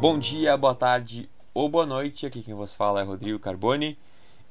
[0.00, 2.24] Bom dia, boa tarde ou boa noite.
[2.24, 3.98] Aqui quem vos fala é Rodrigo Carboni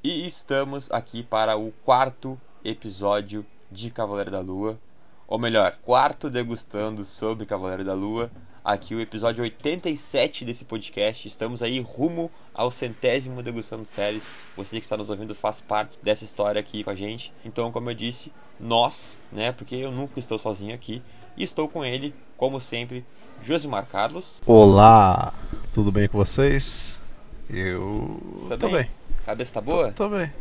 [0.04, 4.80] e estamos aqui para o quarto episódio de Cavaleiro da Lua,
[5.28, 8.30] ou melhor, quarto degustando sobre Cavaleiro da Lua.
[8.64, 11.28] Aqui o episódio 87 desse podcast.
[11.28, 14.32] Estamos aí rumo ao centésimo degustando séries.
[14.56, 17.34] Você que está nos ouvindo faz parte dessa história aqui com a gente.
[17.44, 19.52] Então, como eu disse, nós, né?
[19.52, 21.02] Porque eu nunca estou sozinho aqui
[21.36, 23.04] e estou com ele, como sempre,
[23.44, 24.42] Josimar Carlos.
[24.46, 25.34] Olá,
[25.74, 27.02] tudo bem com vocês?
[27.50, 28.84] Eu Tá tô bem?
[28.84, 28.92] bem.
[29.26, 29.92] Cabeça tá boa?
[29.92, 30.32] Tô, tô bem.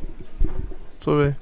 [1.03, 1.37] Tô bem.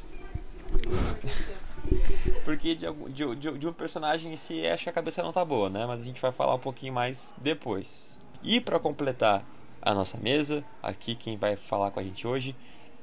[2.45, 5.45] Porque de, de, de, de um personagem em si, acho que a cabeça não tá
[5.45, 5.85] boa, né?
[5.87, 8.19] Mas a gente vai falar um pouquinho mais depois.
[8.43, 9.45] E para completar
[9.83, 12.55] a nossa mesa, aqui quem vai falar com a gente hoje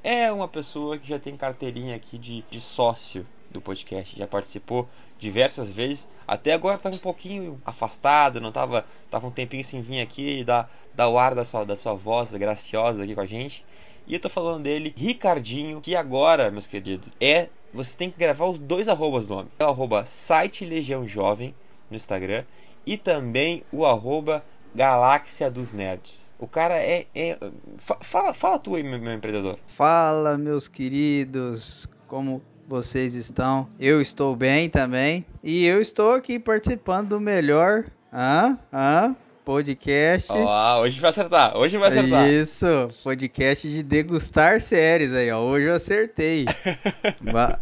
[0.04, 4.88] é uma pessoa que já tem carteirinha aqui de, de sócio do podcast, já participou
[5.24, 6.08] diversas vezes.
[6.28, 10.44] Até agora tava um pouquinho afastado, não tava, tava um tempinho sem vir aqui e
[10.44, 13.66] dar, dar o ar da sua, da sua voz graciosa aqui com a gente.
[14.06, 17.50] E eu tô falando dele, Ricardinho, que agora, meus queridos, é.
[17.74, 19.48] Você tem que gravar os dois arrobas do homem.
[19.58, 21.56] É o arroba site Legião Jovem
[21.90, 22.44] no Instagram
[22.86, 26.32] e também o arroba Galáxia dos Nerds.
[26.38, 27.08] O cara é.
[27.16, 27.38] é
[27.78, 29.58] fa- fala, fala tu aí, meu, meu empreendedor.
[29.68, 33.67] Fala, meus queridos, como vocês estão?
[33.80, 35.25] Eu estou bem também.
[35.44, 38.58] E eu estou aqui participando do melhor hã?
[38.72, 39.16] Hã?
[39.44, 40.31] Podcast.
[40.31, 42.27] Ó, hoje vai acertar, hoje vai acertar.
[42.30, 42.66] Isso,
[43.03, 45.39] podcast de degustar séries aí, ó.
[45.41, 46.45] Hoje eu acertei.
[47.22, 47.59] Ba-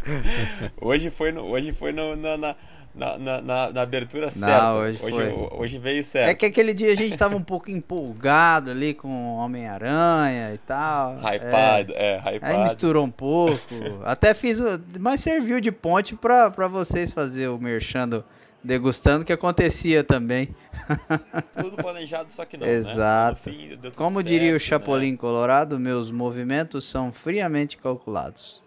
[0.79, 2.55] Hoje foi, no, hoje foi no, na, na,
[2.93, 4.73] na, na- na- na abertura certa.
[4.75, 5.31] hoje foi.
[5.51, 6.37] hoje veio É certo.
[6.37, 11.17] que aquele dia a gente tava um pouco empolgado ali com Homem-Aranha e tal.
[11.23, 11.35] É.
[11.35, 12.59] Hypado, é, Aí hypado.
[12.63, 13.59] misturou um pouco.
[14.03, 14.59] Até fiz.
[14.59, 18.23] o- Mas serviu de ponte pra, pra vocês fazer o merchando
[18.63, 20.53] degustando, que acontecia também.
[21.57, 22.67] Tudo planejado, só que não.
[22.67, 23.49] Exato.
[23.49, 23.77] Né?
[23.79, 28.61] Fim, Como diria o certo, Chapolin Colorado, meus movimentos são friamente calculados.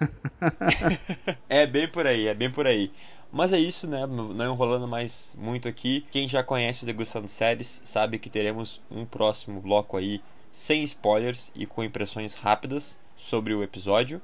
[0.00, 0.08] né?
[1.48, 2.90] É bem por aí, é bem por aí.
[3.30, 4.06] Mas é isso, né?
[4.06, 6.04] Não enrolando mais muito aqui.
[6.10, 10.20] Quem já conhece o Degustando Séries sabe que teremos um próximo bloco aí
[10.50, 14.20] sem spoilers e com impressões rápidas sobre o episódio.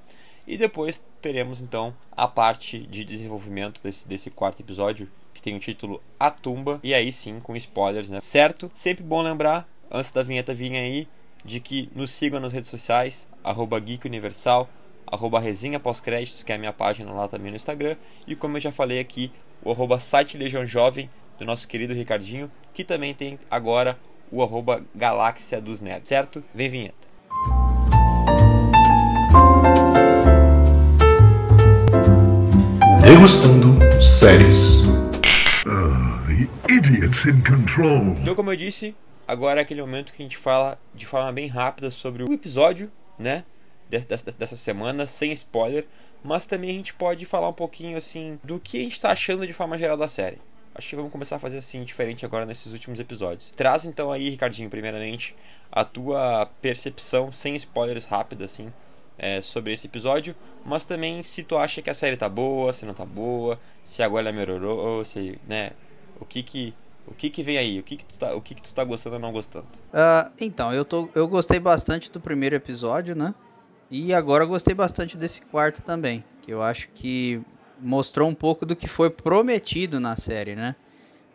[0.48, 5.60] E depois teremos então a parte de desenvolvimento desse, desse quarto episódio, que tem o
[5.60, 8.18] título A Tumba, e aí sim com spoilers, né?
[8.18, 8.70] Certo?
[8.72, 11.06] Sempre bom lembrar, antes da vinheta vir aí,
[11.44, 14.70] de que nos sigam nas redes sociais, arroba Geek Universal,
[15.06, 18.60] arroba resenha pós-créditos, que é a minha página lá também no Instagram, e como eu
[18.62, 19.30] já falei aqui,
[19.62, 23.98] o arroba site Legião Jovem, do nosso querido Ricardinho, que também tem agora
[24.32, 26.42] o arroba Galáxia dos Nerds, certo?
[26.54, 27.07] Vem vinheta.
[33.08, 34.82] Degustando séries.
[35.64, 38.14] The idiot's in control.
[38.20, 38.94] Então, como eu disse,
[39.26, 42.90] agora é aquele momento que a gente fala de forma bem rápida sobre o episódio,
[43.18, 43.44] né?
[43.88, 45.86] de- Dessa, dessa semana, sem spoiler.
[46.22, 49.46] Mas também a gente pode falar um pouquinho, assim, do que a gente tá achando
[49.46, 50.38] de forma geral da série.
[50.74, 53.50] Acho que vamos começar a fazer assim, diferente agora nesses últimos episódios.
[53.56, 55.34] Traz então aí, Ricardinho, primeiramente,
[55.72, 58.70] a tua percepção, sem spoilers, rápida, assim,
[59.18, 60.34] é, sobre esse episódio.
[60.64, 64.02] Mas também se tu acha que a série tá boa, se não tá boa, se
[64.02, 65.72] agora ela melhorou, se, né?
[66.20, 66.74] O que que
[67.06, 67.78] o que que vem aí?
[67.80, 69.66] O que que tu tá, o que que tu tá gostando ou não gostando?
[69.92, 73.34] Ah, então, eu, tô, eu gostei bastante do primeiro episódio, né?
[73.90, 76.22] E agora gostei bastante desse quarto também.
[76.42, 77.40] Que eu acho que
[77.80, 80.76] mostrou um pouco do que foi prometido na série, né?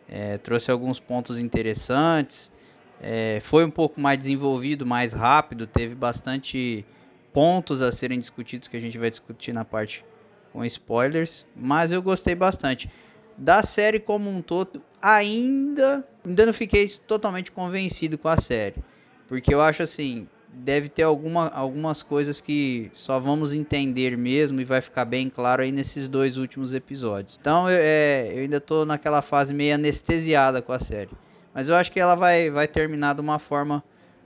[0.08, 2.52] É, trouxe alguns pontos interessantes.
[3.00, 5.66] é, foi um pouco mais desenvolvido, mais rápido.
[5.66, 6.84] Teve bastante
[7.34, 10.04] pontos a serem discutidos que a gente vai discutir na parte
[10.52, 11.44] com spoilers.
[11.54, 12.88] Mas eu gostei bastante.
[13.36, 18.76] Da série como um todo, ainda, ainda não fiquei totalmente convencido com a série.
[19.26, 24.64] Porque eu acho assim, deve ter alguma, algumas coisas que só vamos entender mesmo e
[24.64, 27.36] vai ficar bem claro aí nesses dois últimos episódios.
[27.40, 31.10] Então eu, é, eu ainda tô naquela fase meio anestesiada com a série.
[31.52, 33.82] Mas eu acho que ela vai, vai terminar de uma forma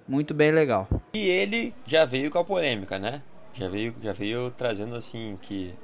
[0.08, 0.88] muito bem legal.
[1.12, 3.22] E ele já veio com a polêmica, né?
[3.54, 5.74] Já veio, já veio trazendo assim que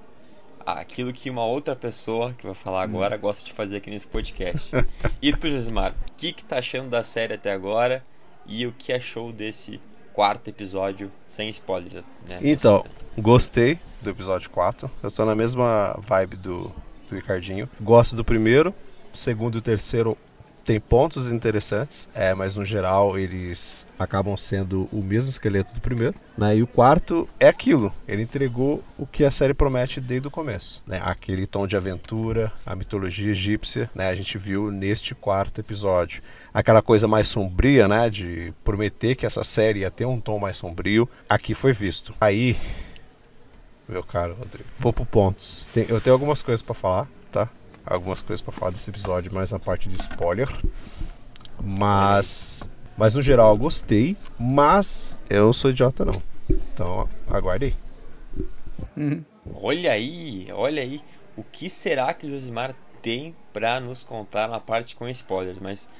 [0.64, 4.70] aquilo que uma outra pessoa que vai falar agora gosta de fazer aqui nesse podcast.
[5.20, 8.02] e tu, Gismar, o que que tá achando da série até agora
[8.46, 9.80] e o que achou desse
[10.12, 12.38] quarto episódio sem spoiler, né?
[12.40, 12.84] Então,
[13.18, 14.90] gostei do episódio 4.
[15.02, 16.72] Eu tô na mesma vibe do,
[17.08, 17.68] do Ricardinho.
[17.80, 18.74] Gosto do primeiro,
[19.12, 20.16] segundo e terceiro
[20.64, 26.14] tem pontos interessantes, é, mas no geral eles acabam sendo o mesmo esqueleto do primeiro.
[26.36, 26.56] Né?
[26.56, 30.82] E o quarto é aquilo, ele entregou o que a série promete desde o começo.
[30.86, 31.00] Né?
[31.04, 34.08] Aquele tom de aventura, a mitologia egípcia, né?
[34.08, 36.22] a gente viu neste quarto episódio.
[36.52, 38.08] Aquela coisa mais sombria, né?
[38.08, 42.14] de prometer que essa série ia ter um tom mais sombrio, aqui foi visto.
[42.20, 42.56] Aí,
[43.86, 45.68] meu caro Rodrigo, vou pro pontos.
[45.88, 47.50] Eu tenho algumas coisas para falar, tá?
[47.84, 50.48] Algumas coisas para falar desse episódio, mais na parte de spoiler.
[51.62, 56.22] Mas, mas no geral eu gostei, mas eu não sou idiota não.
[56.48, 57.74] Então, aguarde aí.
[59.54, 61.00] Olha aí, olha aí.
[61.36, 65.58] O que será que o Josimar tem para nos contar na parte com spoilers?
[65.60, 65.90] Mas,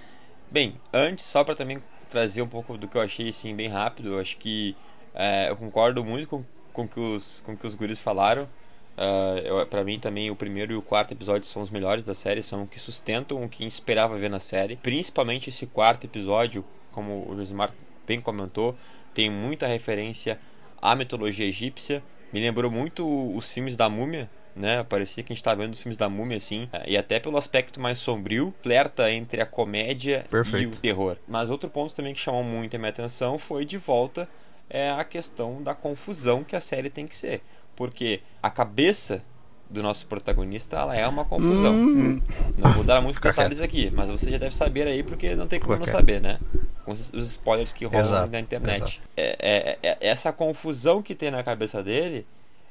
[0.51, 4.15] bem, antes, só para também trazer um pouco do que eu achei assim, bem rápido,
[4.15, 4.77] eu acho que
[5.15, 8.49] é, eu concordo muito com, com, que os, com que os guris falaram.
[8.97, 12.43] Uh, para mim também o primeiro e o quarto episódio são os melhores da série,
[12.43, 14.77] são o que sustentam o que esperava ver na série.
[14.77, 17.73] Principalmente esse quarto episódio, como o Josimar
[18.07, 18.77] bem comentou,
[19.13, 20.39] tem muita referência
[20.81, 22.03] à mitologia egípcia.
[22.33, 23.05] Me lembrou muito
[23.37, 24.85] os filmes da Múmia, né?
[24.85, 27.81] Parecia que a gente estava vendo os filmes da Múmia assim, e até pelo aspecto
[27.81, 30.63] mais sombrio, flerta entre a comédia Perfeito.
[30.63, 31.17] e o terror.
[31.27, 34.29] Mas outro ponto também que chamou muito a minha atenção foi de volta
[34.71, 37.43] é a questão da confusão que a série tem que ser
[37.77, 39.23] porque a cabeça
[39.69, 41.75] do nosso protagonista ela é uma confusão.
[41.75, 42.21] Hum.
[42.57, 45.59] Não vou dar muitos detalhes aqui, mas você já deve saber aí porque não tem
[45.59, 46.39] como não saber, né?
[46.85, 49.03] Com os, spoilers que rolam exato, na internet.
[49.17, 52.27] É, é, é, essa confusão que tem na cabeça dele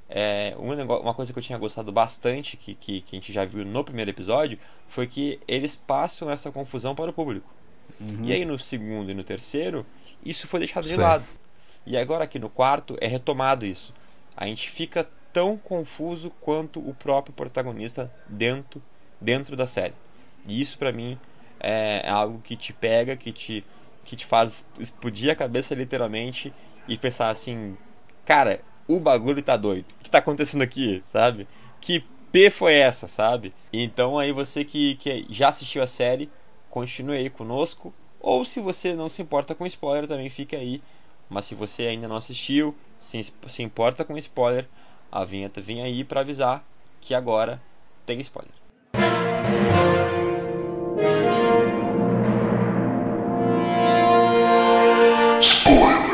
[0.10, 3.34] é um negócio, uma coisa que eu tinha gostado bastante, que, que, que, a gente
[3.34, 7.50] já viu no primeiro episódio, foi que eles passam essa confusão para o público.
[8.00, 8.20] Uhum.
[8.24, 9.86] E aí no segundo e no terceiro,
[10.24, 11.26] isso foi deixado de lado.
[11.86, 13.94] E agora aqui no quarto é retomado isso
[14.36, 18.82] a gente fica tão confuso quanto o próprio protagonista dentro,
[19.20, 19.94] dentro da série.
[20.48, 21.18] E isso para mim
[21.60, 23.64] é algo que te pega, que te,
[24.04, 26.54] que te faz explodir a cabeça literalmente
[26.88, 27.78] e pensar assim,
[28.26, 29.86] cara, o bagulho tá doido.
[30.00, 31.48] O que tá acontecendo aqui, sabe?
[31.80, 33.54] Que P foi essa, sabe?
[33.72, 36.30] Então aí você que, que já assistiu a série,
[36.70, 37.94] continue aí conosco.
[38.20, 40.82] Ou se você não se importa com spoiler, também fica aí
[41.34, 44.70] mas se você ainda não assistiu, se, se importa com spoiler,
[45.12, 46.64] a vinheta vem aí para avisar
[47.02, 47.60] que agora
[48.06, 48.54] tem spoiler.
[55.42, 56.14] Spoiler.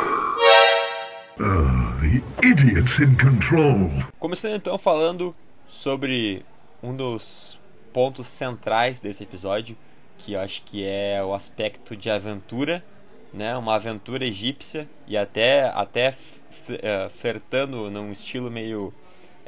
[2.00, 3.90] The idiots in control.
[4.18, 5.36] Começando então falando
[5.68, 6.46] sobre
[6.82, 7.60] um dos
[7.92, 9.76] pontos centrais desse episódio,
[10.18, 12.82] que eu acho que é o aspecto de aventura
[13.34, 18.94] né, uma aventura egípcia e até até uh, flertando num estilo meio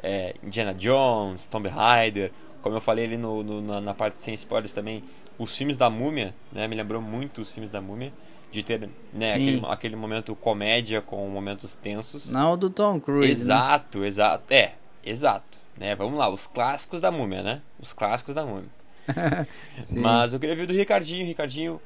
[0.02, 4.34] é, Indiana Jones, Tomb Raider, como eu falei ali no, no na, na, parte sem
[4.34, 5.02] spoilers também,
[5.38, 8.12] os filmes da Múmia, né, me lembrou muito os filmes da Múmia
[8.50, 12.30] de ter né, aquele, aquele momento comédia com momentos tensos.
[12.30, 13.26] Não do Tom Cruise.
[13.26, 13.32] Né?
[13.32, 14.06] Exato, né?
[14.06, 14.44] exato.
[14.52, 15.58] É, exato.
[15.76, 17.62] Né, vamos lá, os clássicos da Múmia, né?
[17.80, 18.68] Os clássicos da Múmia.
[19.90, 21.26] Mas eu queria ver do Ricardinho.
[21.26, 21.80] Ricardinho,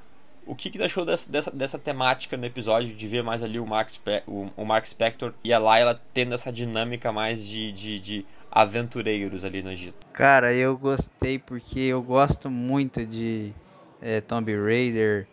[0.47, 3.67] o que, que achou dessa, dessa, dessa, temática no episódio de ver mais ali o
[3.67, 7.99] Mark, Spe o, o Mark Spector e a Layla tendo essa dinâmica mais de, de,
[7.99, 10.07] de, aventureiros ali no Egito?
[10.13, 13.53] Cara, eu gostei porque eu gosto muito de
[14.01, 15.27] é, Tomb Raider,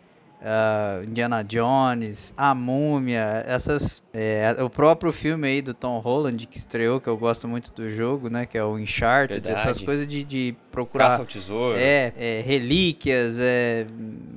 [0.44, 6.58] uh, Indiana Jones, A Múmia, essas, é, o próprio filme aí do Tom Holland que
[6.58, 9.68] estreou, que eu gosto muito do jogo, né, que é o Uncharted, Verdade.
[9.68, 11.08] essas coisas de, de procurar...
[11.08, 11.78] Caça ao tesouro.
[11.78, 13.86] É, é relíquias, é,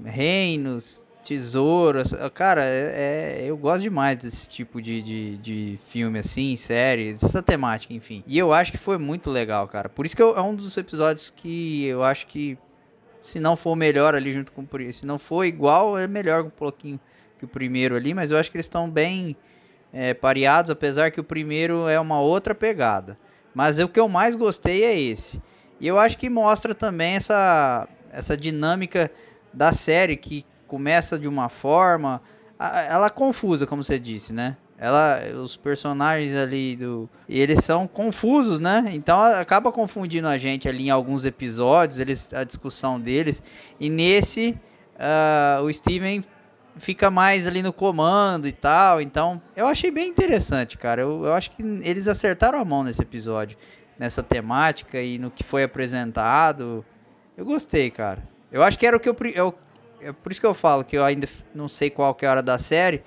[0.06, 6.56] reinos, tesouros, cara, é, é, eu gosto demais desse tipo de, de, de filme assim,
[6.56, 8.24] série, essa temática, enfim.
[8.26, 9.90] E eu acho que foi muito legal, cara.
[9.90, 12.58] Por isso que eu, é um dos episódios que eu acho que
[13.28, 14.94] se não for melhor ali junto com o.
[14.94, 16.98] Se não for igual, é melhor um pouquinho
[17.38, 19.36] que o primeiro ali, mas eu acho que eles estão bem
[19.92, 23.18] é, pareados, apesar que o primeiro é uma outra pegada.
[23.54, 25.42] Mas o que eu mais gostei é esse.
[25.78, 29.12] E eu acho que mostra também essa, essa dinâmica
[29.54, 32.22] da série que começa de uma forma.
[32.58, 34.56] Ela é confusa, como você disse, né?
[34.78, 38.92] Ela os personagens ali do eles são confusos né?
[38.94, 43.42] Então acaba confundindo a gente ali em alguns episódios eles a discussão deles.
[43.80, 44.58] E nesse
[44.96, 46.24] uh, o Steven
[46.78, 49.02] fica mais ali no comando e tal.
[49.02, 51.02] Então eu achei bem interessante cara.
[51.02, 53.58] Eu, eu acho que eles acertaram a mão nesse episódio
[53.98, 56.86] nessa temática e no que foi apresentado.
[57.36, 58.22] Eu gostei cara.
[58.52, 59.56] Eu acho que era o que eu, eu
[60.02, 62.32] é por isso que eu falo que eu ainda não sei qual que é a
[62.32, 63.02] hora da série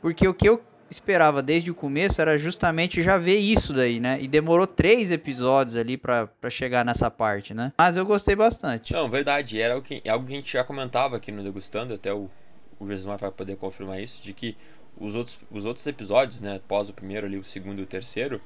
[0.00, 0.62] porque o que eu
[0.94, 4.18] esperava desde o começo era justamente já ver isso daí, né?
[4.20, 7.72] E demorou três episódios ali pra, pra chegar nessa parte, né?
[7.78, 8.92] Mas eu gostei bastante.
[8.92, 9.60] Não, verdade.
[9.60, 12.30] Era algo que, é algo que a gente já comentava aqui no Degustando, até o,
[12.78, 12.86] o
[13.18, 14.56] vai poder confirmar isso, de que
[14.98, 18.40] os outros, os outros episódios, né, após o primeiro ali, o segundo e o terceiro,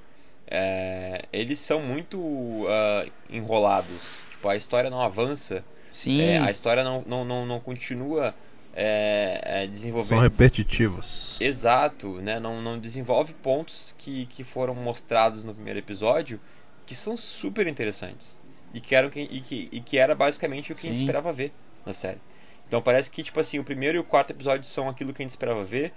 [0.47, 4.15] é, eles são muito uh, enrolados.
[4.31, 5.65] Tipo, a história não avança.
[5.91, 6.21] Sim.
[6.21, 8.35] É, a história não, não, não, não continua
[8.75, 10.09] é, é, desenvolvendo.
[10.09, 11.41] São repetitivos.
[11.41, 12.39] Exato, né?
[12.39, 16.41] Não, não desenvolve pontos que, que foram mostrados no primeiro episódio
[16.87, 18.39] que são super interessantes.
[18.73, 20.89] E que, eram, e que, e que era basicamente o que Sim.
[20.89, 21.53] a gente esperava ver
[21.85, 22.21] na série.
[22.67, 25.25] Então parece que, tipo assim, o primeiro e o quarto episódio são aquilo que a
[25.25, 25.93] gente esperava ver.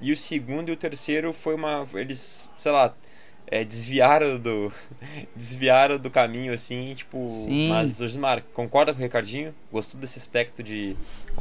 [0.00, 1.86] E o segundo e o terceiro foi uma.
[1.94, 2.94] Eles, sei lá,
[3.48, 4.72] é, desviaram do.
[5.34, 7.28] desviaram do caminho, assim, tipo.
[7.28, 7.68] Sim.
[7.68, 9.54] Mas, Josimar, concorda com o Ricardinho?
[9.70, 10.96] Gostou desse aspecto de,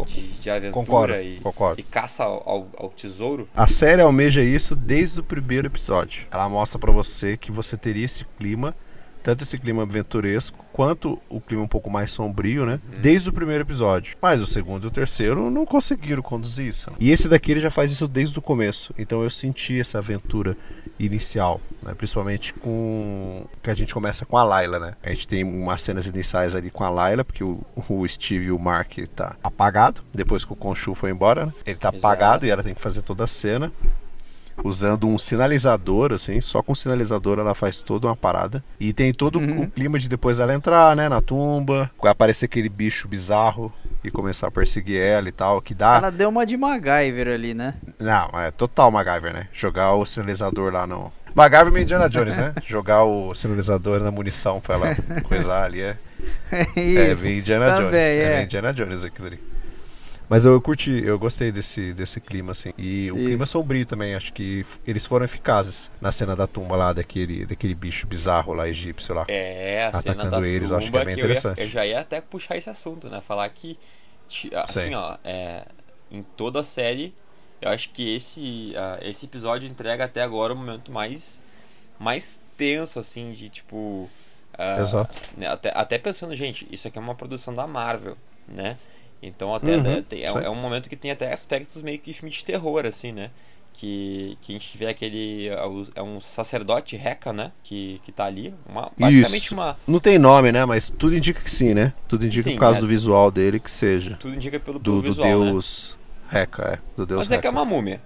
[0.05, 1.79] de, de aventura Concordo, e, concordo.
[1.79, 3.47] e caça ao, ao, ao tesouro?
[3.55, 6.27] A série almeja isso desde o primeiro episódio.
[6.31, 8.75] Ela mostra pra você que você teria esse clima,
[9.25, 12.79] tanto esse clima aventuresco quanto o clima um pouco mais sombrio, né?
[13.01, 14.15] Desde o primeiro episódio.
[14.21, 16.91] Mas o segundo e o terceiro não conseguiram conduzir isso.
[16.91, 16.97] né?
[16.99, 18.93] E esse daqui ele já faz isso desde o começo.
[18.99, 20.55] Então eu senti essa aventura
[20.99, 21.95] inicial, né?
[21.95, 24.93] principalmente com que a gente começa com a Layla, né?
[25.01, 28.51] A gente tem umas cenas iniciais ali com a Layla, porque o, o Steve e
[28.51, 31.53] o Mark tá apagado depois que o Khonshu foi embora, né?
[31.65, 31.97] Ele tá Exato.
[31.97, 33.73] apagado e ela tem que fazer toda a cena
[34.63, 38.63] usando um sinalizador, assim, só com o sinalizador ela faz toda uma parada.
[38.79, 39.63] E tem todo Uhum.
[39.63, 43.71] o clima de depois ela entrar, né, na tumba, aparecer aquele bicho bizarro
[44.03, 45.97] e começar a perseguir ela e tal, que dá.
[45.97, 47.73] Ela deu uma de MacGyver ali, né?
[47.99, 49.47] Não, é total MacGyver, né?
[49.51, 51.11] Jogar o sinalizador lá no.
[51.33, 52.53] MacGyver meio Indiana Jones, né?
[52.65, 55.97] Jogar o sinalizador na munição pra ela coisar ali é.
[56.51, 57.23] É, Isso.
[57.23, 57.93] bem Indiana Jones.
[57.93, 58.39] É.
[58.39, 58.43] é.
[58.43, 59.39] Indiana Jones aquilo ali.
[60.29, 62.73] Mas eu curti, eu gostei desse, desse clima, assim.
[62.77, 63.23] E o Isso.
[63.27, 67.75] clima sombrio também, acho que eles foram eficazes na cena da tumba lá, daquele, daquele
[67.75, 69.25] bicho bizarro lá, egípcio lá.
[69.27, 71.61] É, a cena Atacando da eles, eu acho que é tumba bem eu ia- interessante.
[71.61, 73.21] Eu, já ia até puxar esse assunto, né?
[73.21, 73.77] Falar que,
[74.53, 74.95] assim, Sim.
[74.95, 75.65] ó, é,
[76.11, 77.13] em toda a série,
[77.61, 81.43] eu acho que esse, ah, esse episódio entrega até agora o momento mais,
[81.99, 84.09] mais tenso, assim, de tipo.
[84.57, 85.17] ah, Exato.
[85.37, 88.17] né, até, até pensando, gente, isso aqui é uma produção da Marvel,
[88.47, 88.77] né?
[89.21, 92.13] Então até Uhum, né, tem- é, é um momento que tem até aspectos meio que
[92.13, 93.31] filme de terror, assim, né?
[93.73, 95.49] Que, que a gente vê aquele.
[95.49, 95.57] é
[95.95, 97.51] É um sacerdote Reca, né?
[97.61, 98.53] Que, que tá ali.
[98.69, 99.53] Uma, basicamente Isso.
[99.55, 99.77] uma.
[99.85, 100.63] Não tem nome, né?
[100.63, 101.91] Mas tudo indica que sim, né?
[102.07, 102.81] Tudo indica Sim, por causa é.
[102.81, 104.15] do visual dele que seja.
[104.17, 105.51] Tudo indica pelo, pelo Do, do visual, né?
[105.51, 105.97] deus
[106.29, 106.79] Reca, é.
[106.95, 107.51] Do deus Mas é que é Reca.
[107.51, 108.01] uma múmia.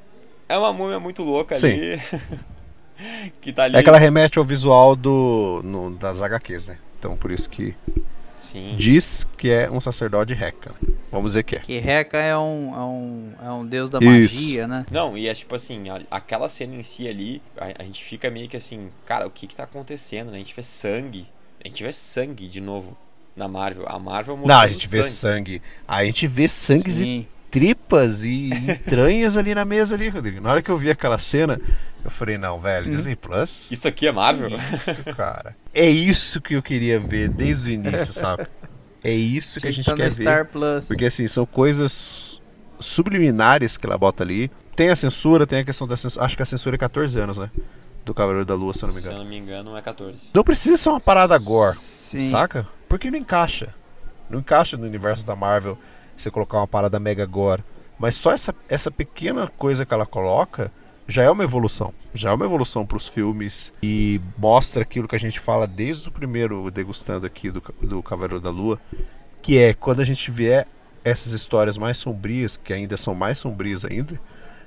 [0.47, 1.67] É uma múmia muito louca Sim.
[1.67, 2.01] ali.
[3.39, 3.75] que tá ali.
[3.77, 6.79] É que ela remete ao visual do, no- das HQs, né?
[6.97, 7.75] Então por isso que
[8.39, 8.75] Sim.
[8.77, 10.73] diz que é um sacerdote Reca.
[11.11, 11.59] Vamos dizer que é.
[11.59, 14.07] Que Reca é um, é um, é um deus da Isso.
[14.07, 14.85] magia, né?
[14.91, 18.29] Não, e é tipo assim, a- aquela cena em si ali, a, a gente fica
[18.31, 20.37] meio que assim, cara, o que que tá acontecendo, né?
[20.37, 21.27] A gente vê sangue.
[21.63, 22.97] A gente vê sangue de novo
[23.35, 23.85] na Marvel.
[23.87, 25.61] A Marvel Não, a gente vê sangue.
[25.87, 27.27] A gente vê sangue e.
[27.49, 30.41] tripas e entranhas ali na mesa ali, Rodrigo.
[30.41, 31.59] Na hora que eu vi aquela cena,
[32.03, 33.67] eu falei, não, velho, Disney Plus.
[33.71, 34.49] Isso aqui é Marvel?
[34.77, 35.55] Isso, cara.
[35.73, 38.47] É isso que eu queria ver desde o início, sabe?
[39.03, 40.23] É isso que a gente tá no quer ver.
[40.23, 40.85] Star Plus.
[40.85, 42.41] Porque assim, são coisas
[42.79, 44.51] subliminares que ela bota ali.
[44.75, 46.25] Tem a censura, tem a questão da censura.
[46.25, 47.49] Acho que a censura é 14 anos, né?
[48.05, 49.23] Do Cavaleiro da Lua, se eu não me Se eu engano.
[49.23, 50.29] não me engano, é 14.
[50.33, 52.29] Não precisa ser uma parada gore, Sim.
[52.29, 52.65] saca?
[52.87, 53.73] Porque não encaixa.
[54.29, 55.77] Não encaixa no universo da Marvel
[56.21, 57.63] você colocar uma parada mega gore.
[57.97, 60.71] Mas só essa, essa pequena coisa que ela coloca
[61.07, 61.93] já é uma evolução.
[62.13, 66.07] Já é uma evolução para os filmes e mostra aquilo que a gente fala desde
[66.07, 68.79] o primeiro degustando aqui do, do Cavaleiro da Lua,
[69.41, 70.67] que é quando a gente vier
[71.03, 74.19] essas histórias mais sombrias, que ainda são mais sombrias ainda,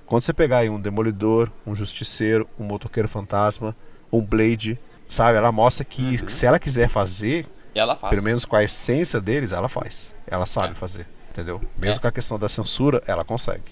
[0.07, 3.75] quando você pegar aí um demolidor, um justiceiro, um motoqueiro fantasma,
[4.13, 4.79] um Blade,
[5.09, 5.39] sabe?
[5.39, 8.11] Ela mostra que se ela quiser fazer, ela faz.
[8.11, 10.15] pelo menos com a essência deles, ela faz.
[10.27, 10.75] Ela sabe É.
[10.75, 11.61] fazer, entendeu?
[11.77, 12.01] Mesmo É.
[12.03, 13.65] com a questão da censura, ela consegue.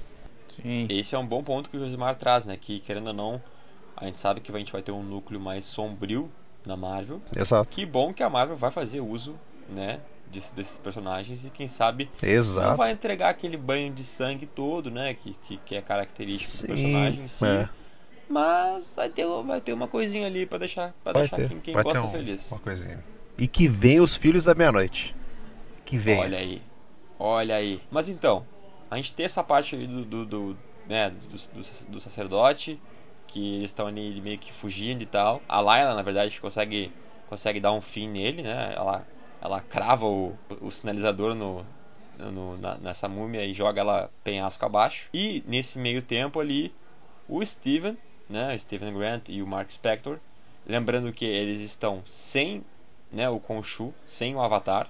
[0.63, 0.87] Sim.
[0.91, 2.57] Esse é um bom ponto que o Josimar traz, né?
[2.61, 3.43] Que querendo ou não,
[3.97, 6.31] a gente sabe que a gente vai ter um núcleo mais sombrio
[6.67, 7.21] na Marvel.
[7.37, 7.69] Exato.
[7.69, 9.35] Que bom que a Marvel vai fazer uso,
[9.69, 10.01] né?
[10.33, 12.77] desse- desses personagens e quem sabe não Exato.
[12.77, 15.13] vai entregar aquele banho de sangue todo, né?
[15.13, 17.45] Que, que, que é característico Sim, do personagem em si.
[17.45, 17.69] é.
[18.29, 21.59] Mas vai ter, vai ter uma coisinha ali pra deixar, pra Vai deixar ter, quem,
[21.61, 22.49] quem vai ter gosta um- feliz.
[22.53, 23.05] uma coisinha.
[23.37, 25.17] E que vem os filhos da meia-noite.
[25.85, 26.21] Que vem.
[26.21, 26.63] Olha aí.
[27.21, 27.81] Olha aí.
[27.91, 28.47] Mas então,
[28.91, 30.59] a gente tem essa parte do, do, do,
[30.89, 32.81] né, do, do, do sacerdote,
[33.27, 35.43] que eles estão ali meio que fugindo e tal.
[35.49, 36.91] A Layla, na verdade, consegue,
[37.29, 38.73] consegue dar um fim nele, né?
[38.75, 39.07] Ela,
[39.41, 41.65] ela crava o, o sinalizador no,
[42.19, 45.09] no- na- nessa múmia e joga ela penhasco abaixo.
[45.13, 46.75] E nesse meio tempo ali,
[47.29, 47.97] o Steven
[48.29, 50.19] né, o Stephen Grant e o Mark Spector.
[50.67, 52.65] Lembrando que eles estão sem
[53.13, 54.89] né, o Khonshu, sem o Avatar,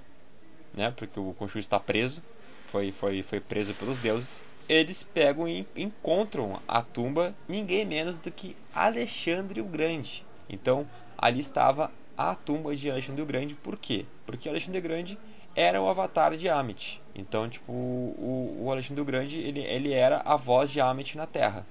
[0.80, 2.22] né, porque o Khonshu está preso,
[2.64, 4.42] foi, foi, foi preso pelos deuses.
[4.66, 10.24] Eles pegam e encontram a tumba ninguém menos do que Alexandre o Grande.
[10.48, 13.54] Então ali estava a tumba de Alexandre o Grande.
[13.54, 14.06] Por quê?
[14.24, 15.18] Porque Alexandre o Grande
[15.54, 17.02] era o avatar de Amit.
[17.14, 21.26] Então, tipo, o, o Alexandre o Grande ele, ele era a voz de Amit na
[21.26, 21.66] Terra.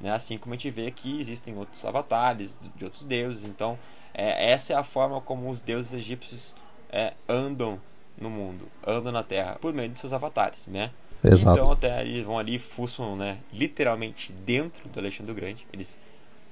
[0.00, 0.12] Né?
[0.12, 3.44] Assim como a gente vê que existem outros avatares de outros deuses.
[3.44, 3.78] Então,
[4.12, 6.54] é, essa é a forma como os deuses egípcios
[6.90, 7.80] é, andam
[8.18, 10.90] no mundo, andam na Terra, por meio de seus avatares, né?
[11.22, 11.58] Exato.
[11.58, 15.66] Então até eles vão ali fuçam, né, literalmente dentro do Alexandre o Grande.
[15.72, 15.98] Eles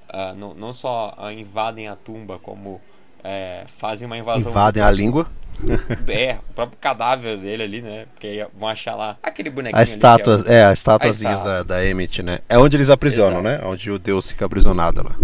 [0.09, 2.79] uh, não, não só uh, invadem a tumba, como
[3.23, 4.51] é, fazem uma invasão.
[4.51, 5.27] Invadem a língua.
[6.07, 8.05] É, o próprio cadáver dele ali, né?
[8.13, 9.77] Porque aí vão achar lá aquele bonequinho.
[9.77, 10.53] A estátua, ali, é, o...
[10.53, 12.39] é, a da, da Emmett, né?
[12.47, 13.63] É onde eles aprisionam, Exato.
[13.63, 13.69] né?
[13.69, 15.17] Onde o deus fica aprisionado lá.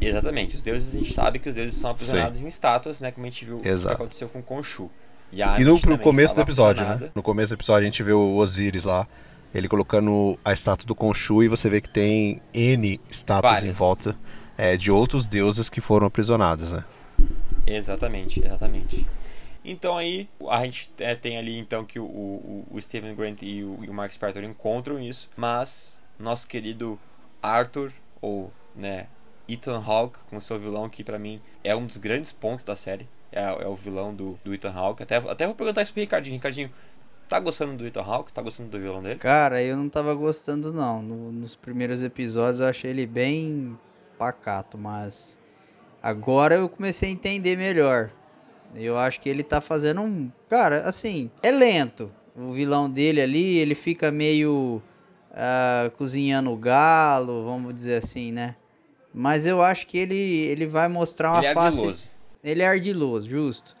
[0.00, 0.56] Exatamente.
[0.56, 2.46] Os deuses, a gente sabe que os deuses são aprisionados Sim.
[2.46, 3.10] em estátuas, né?
[3.10, 3.94] Como a gente viu Exato.
[3.94, 4.90] o que aconteceu com Khonshu.
[5.32, 7.10] E, no pro começo do episódio, né?
[7.14, 9.06] No começo do episódio a gente vê o Osiris lá,
[9.54, 13.64] ele colocando a estátua do Khonshu e você vê que tem N estátuas Várias.
[13.64, 14.16] em volta
[14.56, 16.84] é, de outros deuses que foram aprisionados, né?
[17.66, 19.06] Exatamente, exatamente.
[19.64, 23.62] Então aí a gente é, tem ali então que o, o, o Steven Grant e
[23.62, 26.98] o, e o Mark Spector encontram isso, mas nosso querido
[27.42, 29.06] Arthur ou né
[29.46, 33.06] Ethan Hawke com seu vilão que para mim é um dos grandes pontos da série
[33.32, 35.02] é, é o vilão do, do Ethan Hawke.
[35.02, 36.34] Até, até vou perguntar isso pro Ricardinho.
[36.36, 36.70] Ricardinho,
[37.28, 38.32] tá gostando do Ethan Hawke?
[38.32, 39.18] Tá gostando do vilão dele?
[39.18, 41.02] Cara, eu não tava gostando não.
[41.02, 43.78] No- nos primeiros episódios eu achei ele bem
[44.18, 45.38] pacato, mas
[46.02, 48.10] agora eu comecei a entender melhor.
[48.74, 50.30] Eu acho que ele tá fazendo um.
[50.48, 52.10] Cara, assim, é lento.
[52.36, 54.82] O vilão dele ali, ele fica meio
[55.32, 58.56] ah, cozinhando o galo, vamos dizer assim, né?
[59.12, 62.10] Mas eu acho que ele, ele vai mostrar uma Ele é face.
[62.42, 63.76] Ele é ardiloso, justo.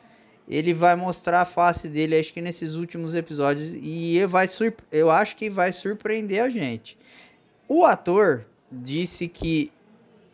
[0.48, 4.46] Ele vai mostrar a face dele, acho que nesses últimos episódios, e ele vai
[4.90, 6.96] eu acho que vai surpreender a gente.
[7.68, 9.70] O ator disse que,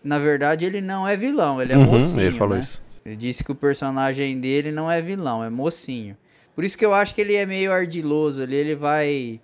[0.02, 2.20] na verdade, ele não é vilão, ele é Uhum, mocinho.
[2.20, 2.60] ele falou né?
[2.60, 2.80] isso.
[3.04, 6.16] Ele disse que o personagem dele não é vilão, é mocinho.
[6.54, 9.40] Por isso que eu acho que ele é meio ardiloso ali, ele vai.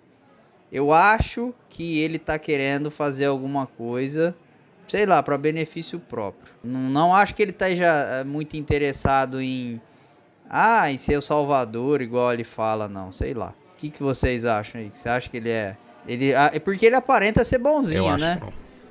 [0.71, 4.33] Eu acho que ele tá querendo fazer alguma coisa,
[4.91, 6.53] sei lá, para benefício próprio.
[6.61, 9.79] Não, não acho que ele tá já muito interessado em.
[10.49, 13.53] Ah, em ser o salvador, igual ele fala, não, sei lá.
[13.73, 14.91] O que, que vocês acham aí?
[14.93, 15.77] Você acha que ele é.
[16.05, 18.37] Ele, ah, é porque ele aparenta ser bonzinho, Eu né?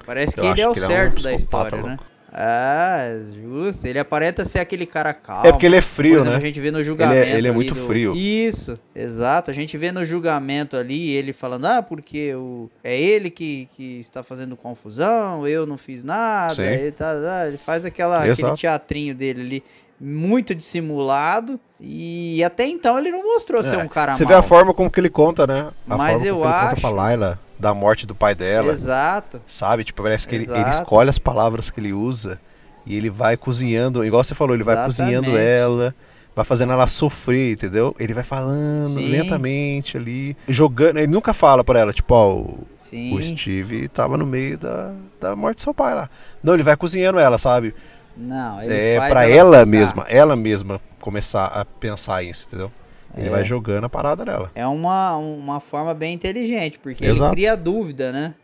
[0.06, 1.98] Parece Eu que ele é o é um certo da psicopata história, né?
[2.32, 3.86] Ah, justo.
[3.86, 5.46] Ele aparenta ser aquele cara calmo.
[5.46, 6.36] É porque ele é frio, exemplo, né?
[6.36, 7.20] A gente vê no julgamento.
[7.22, 8.14] Ele é- ele é muito do- frio.
[8.14, 9.50] Isso, exato.
[9.50, 12.70] A gente vê no julgamento ali ele falando: ah, porque o...
[12.84, 16.54] é ele que, que está fazendo confusão, eu não fiz nada.
[16.54, 16.62] Sim.
[16.62, 19.64] Ele, tá, ah, ele faz aquela, aquele teatrinho dele ali,
[20.00, 21.58] muito dissimulado.
[21.80, 24.32] E até então ele não mostrou ser É, um cara Você mau.
[24.34, 25.70] vê a forma como que ele conta, né?
[25.88, 28.72] A Mas eu que ele acho- conta pra Layla da morte do pai dela.
[28.72, 29.40] Exato.
[29.46, 29.84] Sabe?
[29.84, 32.40] Tipo, parece que ele, ele escolhe as palavras que ele usa
[32.86, 35.46] e ele vai cozinhando, igual você falou, ele vai cozinhando Exatamente.
[35.46, 35.94] ela,
[36.34, 37.94] vai fazendo ela sofrer, entendeu?
[37.98, 39.08] Ele vai falando Sim.
[39.08, 40.96] lentamente ali, jogando.
[40.96, 42.66] Ele nunca fala pra ela, tipo, ó, o,
[43.12, 46.08] o Steve tava no meio da, da morte do seu pai lá.
[46.42, 47.74] Não, ele vai cozinhando ela, sabe?
[48.16, 52.72] Não, ele É pra ela ela mesma, ela mesma começar a pensar isso, entendeu?
[53.16, 53.30] Ele É.
[53.30, 54.50] vai jogando a parada nela.
[54.54, 57.30] É uma, uma forma bem inteligente, porque Exato.
[57.34, 58.34] ele cria dúvida, né?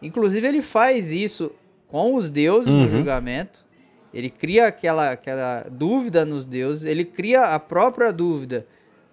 [0.00, 1.52] Inclusive, ele faz isso
[1.88, 2.88] com os deuses no Uhum.
[2.88, 3.64] julgamento.
[4.12, 6.84] Ele cria aquela, aquela dúvida nos deuses.
[6.84, 8.66] Ele cria a própria dúvida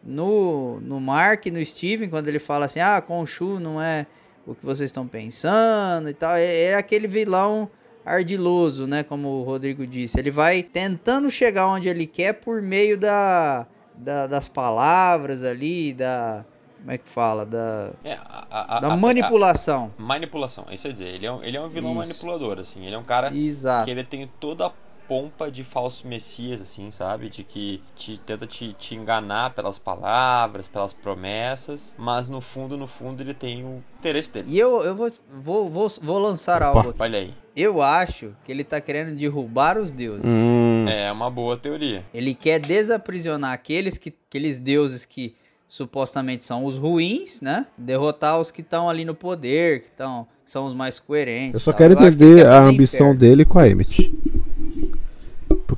[0.04, 4.06] no, no Mark e no Steven, quando ele fala assim: ah, Khonshu não é
[4.45, 6.36] o que vocês estão pensando e tal.
[6.36, 7.69] É, é aquele vilão
[8.06, 9.04] ardiloso, né?
[9.04, 10.19] Como o Rodrigo disse.
[10.19, 13.67] Ele vai tentando chegar onde ele quer por meio da,
[13.99, 16.45] da- das palavras ali, da.
[16.79, 17.45] Como é que fala?
[17.45, 18.13] Da, É,
[18.49, 19.91] a, a- da manipulação.
[19.97, 21.07] a- manipulação, é isso ia dizer.
[21.09, 21.99] Ele é um, ele é um vilão Isso.
[21.99, 22.85] manipulador, assim.
[22.85, 23.83] Ele é um cara Exato.
[23.85, 24.71] que ele tem toda a
[25.10, 27.30] pompa de falso messias, assim, sabe?
[27.30, 32.86] De que te, tenta te, te enganar pelas palavras, pelas promessas, mas no fundo, no
[32.86, 34.48] fundo, ele tem o interesse dele.
[34.52, 36.78] E eu, eu vou, vou, vou, vou lançar Opa.
[36.78, 37.02] algo aqui.
[37.02, 37.34] Olha aí.
[37.56, 40.24] Eu acho que ele tá querendo derrubar os deuses.
[40.24, 42.06] Hum, É uma boa teoria.
[42.13, 45.36] Ele quer desaprisionar aqueles, que, aqueles deuses que
[45.67, 47.65] supostamente são os ruins, né?
[47.78, 51.54] Derrotar os que estão ali no poder, que, tão, que são os mais coerentes.
[51.56, 51.80] eu só tal.
[51.80, 53.19] quero entender a ambição inferno.
[53.19, 54.12] dele com a Emmett.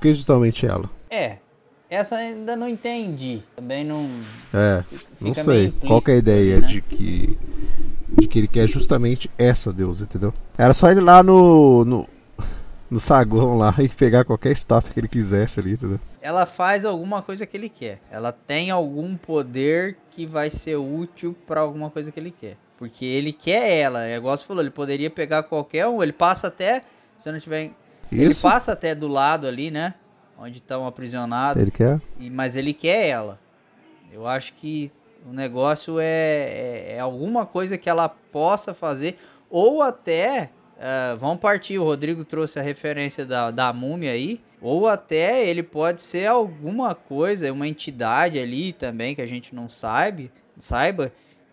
[0.02, 0.90] Que justamente ela?
[1.10, 1.38] É,
[1.90, 3.44] essa ainda não entendi.
[3.56, 4.10] Também não.
[4.54, 4.84] É,
[5.20, 5.72] não sei.
[5.86, 6.68] Qual que é a ideia né?
[6.68, 7.38] de que
[8.20, 10.34] de que ele quer justamente essa deusa, entendeu?
[10.58, 12.10] Era só ele lá no, no
[12.92, 15.98] no saguão lá e pegar qualquer estátua que ele quisesse ali, entendeu?
[16.22, 18.02] Ela faz alguma coisa que ele quer.
[18.12, 22.58] Ela tem algum poder que vai ser útil pra alguma coisa que ele quer.
[22.78, 24.06] Porque ele quer ela.
[24.06, 26.04] É igual você falou, ele poderia pegar qualquer um.
[26.04, 26.84] Ele passa até.
[27.18, 27.72] Se eu não tiver.
[28.12, 28.42] Ele Isso.
[28.42, 29.94] passa até do lado ali, né?
[30.38, 31.62] Onde estão aprisionados.
[31.62, 32.02] Ele quer.
[32.20, 33.40] E- mas ele quer ela.
[34.12, 34.92] Eu acho que
[35.30, 39.18] o negócio é, é, é alguma coisa que ela possa fazer.
[39.50, 40.50] Ou até.
[40.80, 41.78] ah, vamos partir.
[41.78, 44.42] O Rodrigo trouxe a referência da, da múmia aí.
[44.62, 49.68] Ou até ele pode ser alguma coisa, uma entidade ali também que a gente não
[49.68, 51.12] sabe, saiba,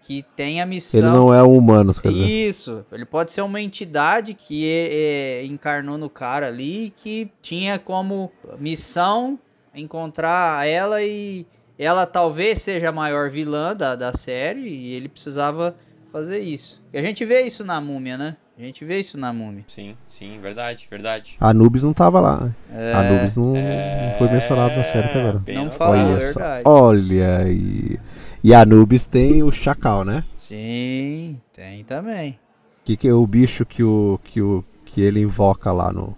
[0.09, 1.01] que tem a missão.
[1.01, 2.25] Ele não é um humano, quer dizer.
[2.25, 7.79] Isso, ele pode ser uma entidade que é, é, encarnou no cara ali, que tinha
[7.79, 9.39] como missão
[9.75, 11.45] encontrar ela e
[11.79, 15.77] ela talvez seja a maior vilã da, da série e ele precisava
[16.11, 16.83] fazer isso.
[16.91, 18.37] E a gente vê isso na múmia, né?
[18.59, 19.65] A gente vê isso na múmia.
[19.69, 21.37] Sim, sim, verdade, verdade.
[21.39, 22.41] Anubis não tava lá.
[22.41, 22.55] né?
[22.73, 25.43] É, Anubis não, não foi mencionado na série até agora.
[25.47, 25.99] Não fala.
[25.99, 26.63] Olha verdade.
[26.65, 26.71] só.
[26.71, 27.99] Olha aí.
[28.43, 30.25] E Anubis tem o chacal, né?
[30.35, 32.39] Sim, tem também.
[32.85, 36.17] Que, que é o bicho que, o, que, o, que ele invoca lá no,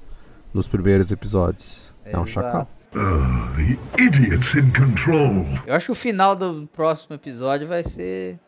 [0.53, 1.95] nos primeiros episódios?
[2.05, 2.31] É um Exato.
[2.31, 2.69] chacal.
[2.95, 5.47] Ah, the idiot's in control.
[5.67, 8.39] Eu acho que o final do próximo episódio vai ser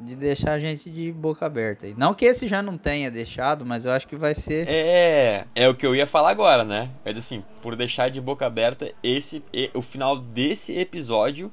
[0.00, 1.86] de deixar a gente de boca aberta.
[1.96, 4.66] Não que esse já não tenha deixado, mas eu acho que vai ser.
[4.68, 6.90] É, é o que eu ia falar agora, né?
[7.04, 11.52] Mas assim, por deixar de boca aberta, esse o final desse episódio,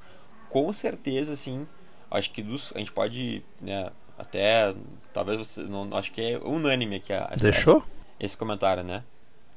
[0.51, 1.65] com certeza, assim,
[2.11, 4.75] acho que dos, a gente pode, né, até
[5.13, 7.83] talvez você não, acho que é unânime aqui a, essa- Deixou?
[8.19, 9.03] esse comentário, né?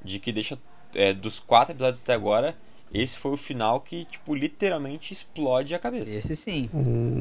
[0.02, 0.58] De que deixa
[0.94, 2.56] é, dos quatro episódios até agora,
[2.92, 6.10] esse foi o final que tipo literalmente explode a cabeça.
[6.12, 6.68] Esse sim.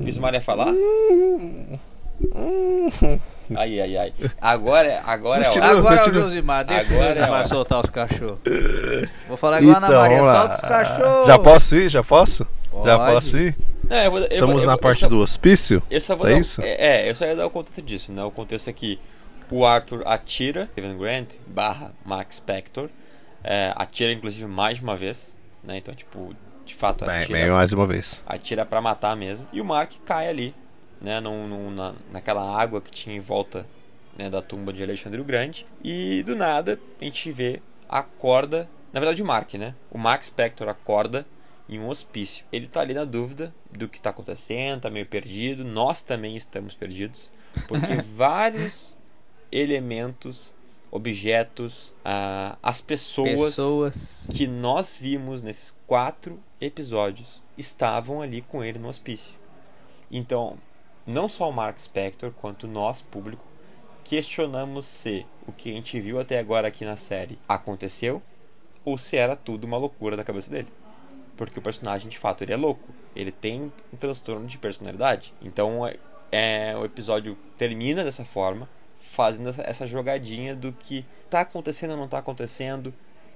[0.07, 0.71] Isso Maria falar?
[3.56, 4.13] Ai, ai, ai.
[4.41, 5.67] Agora, agora é a Continua.
[5.67, 5.78] hora.
[5.80, 6.13] Agora é o.
[6.13, 7.47] Josimar, deixa Agora o é Josimar hora.
[7.47, 8.39] soltar os cachorros.
[9.28, 10.39] Vou falar igual a Ana Maria, vamos lá.
[10.41, 11.28] solta os cachorros.
[11.28, 11.89] Já posso ir?
[11.89, 12.47] Já posso?
[12.86, 13.12] Já Pode.
[13.13, 13.58] posso ir?
[13.89, 15.84] Não, eu vou- eu Estamos vou- eu na parte eu só- do hospício?
[15.91, 16.62] Eu só vou É dar, isso?
[16.62, 18.23] É, é, eu só ia dar o contexto disso, né?
[18.23, 18.99] O contexto é que
[19.52, 22.89] o Arthur atira, Kevin Grant barra Max Spector,
[23.43, 25.78] é, atira inclusive mais de uma vez, né?
[25.78, 26.34] Então, tipo,
[26.65, 28.23] de fato Bem, atira, bem mais uma vez.
[28.26, 29.45] atira pra matar mesmo.
[29.52, 30.56] E o Mark cai ali,
[31.03, 31.19] né?
[31.19, 33.67] Num, num- na, naquela água que tinha em volta
[34.17, 35.65] né, da tumba de Alexandre o Grande.
[35.83, 38.67] E do nada a gente vê a corda.
[38.91, 39.75] Na verdade, o Mark, né?
[39.91, 41.25] O Mark Spector acorda
[41.67, 42.45] em um hospício.
[42.51, 45.63] Ele tá ali na dúvida do que tá acontecendo, tá meio perdido.
[45.63, 47.31] Nós também estamos perdidos.
[47.67, 48.97] Porque vários
[49.51, 50.53] elementos,
[50.91, 54.27] objetos, ah, as Pessoas.
[54.31, 59.33] que nós vimos nesses quatro episódios estavam ali com ele no hospício.
[60.11, 60.57] Então,
[61.05, 63.43] não só o Mark Spector, quanto nós, público,
[64.03, 68.21] questionamos se o que a gente viu até agora aqui na série aconteceu
[68.85, 70.67] ou se era tudo uma loucura da cabeça dele.
[71.35, 72.89] Porque o personagem, de fato, ele é louco.
[73.15, 75.33] Ele tem um transtorno de personalidade.
[75.41, 75.97] Então, é,
[76.31, 81.97] é, o episódio termina dessa forma, fazendo essa, essa jogadinha do que tá acontecendo ou
[81.97, 82.93] não tá acontecendo,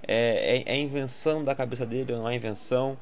[0.08, 2.98] é, é, é invenção da cabeça dele ou não é invenção,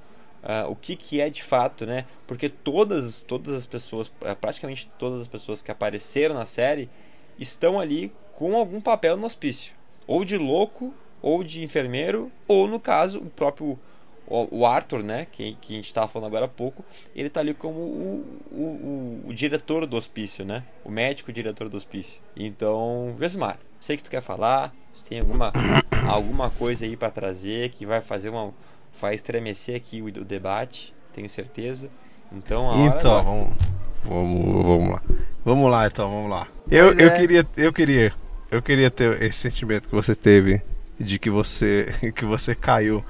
[0.46, 2.06] ah, o que, que é de fato, né?
[2.28, 6.90] Porque todas, todas as pessoas, eh, praticamente todas as pessoas que apareceram na série,
[7.38, 9.74] estão ali com algum papel no hospício,
[10.06, 13.80] ou de louco, ou de enfermeiro, ou no caso, o próprio
[14.28, 16.84] o Arthur, né, que, que a gente estava falando agora há pouco,
[17.16, 20.64] ele tá ali como o, o, o, o diretor do hospício, né?
[20.84, 22.22] O médico diretor do hospício.
[22.36, 25.52] Então, Josimar, sei que tu quer falar, se tem alguma,
[26.10, 28.54] alguma coisa aí para trazer que vai fazer uma.
[29.02, 31.90] Vai estremecer aqui o, o debate, tenho certeza.
[32.32, 33.24] Então, a hora Então, agora.
[33.24, 33.56] vamos,
[34.04, 35.02] vamos, vamos lá.
[35.44, 36.48] Vamos lá, então, vamos lá.
[36.70, 37.18] Eu, Pois eu é.
[37.20, 38.14] queria, eu queria,
[38.52, 40.62] eu queria ter esse sentimento que você teve
[41.00, 43.04] de que você, que você caiu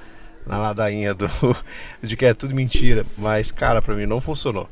[0.46, 1.28] na ladainha do,
[2.02, 4.68] de que é tudo mentira, mas cara, pra mim não funcionou.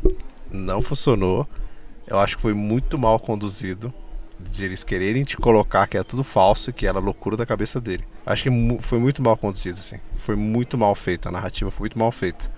[0.50, 1.48] Não funcionou.
[2.06, 3.92] Eu acho que foi muito mal conduzido
[4.50, 7.80] de eles quererem te colocar que é tudo falso e que era loucura da cabeça
[7.80, 8.04] dele.
[8.24, 9.98] Acho que foi muito mal conduzido, assim.
[10.14, 11.28] Foi muito mal feito.
[11.28, 12.50] A narrativa foi muito mal feita.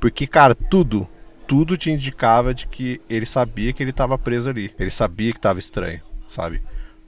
[0.00, 1.08] Porque, cara, tudo,
[1.46, 4.74] tudo te indicava de que ele sabia que ele estava preso ali.
[4.78, 6.62] Ele sabia que estava estranho, sabe?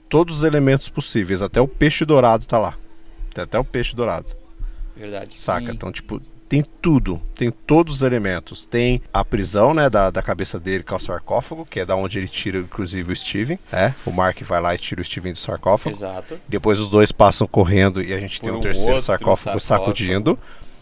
[0.09, 2.77] Todos os elementos possíveis, até o peixe dourado tá lá.
[3.33, 4.33] Tem até o peixe dourado,
[4.95, 5.39] Verdade.
[5.39, 5.67] saca?
[5.67, 5.71] Sim.
[5.73, 8.65] Então, tipo, tem tudo, tem todos os elementos.
[8.65, 11.95] Tem a prisão, né, da, da cabeça dele, que é o sarcófago, que é da
[11.95, 13.59] onde ele tira, inclusive, o Steven.
[13.71, 15.95] É, o Mark vai lá e tira o Steven do sarcófago.
[15.95, 16.39] Exato.
[16.47, 19.59] Depois os dois passam correndo e a gente Por tem um um terceiro sarcófago, sarcófago.
[19.59, 20.39] sacudindo.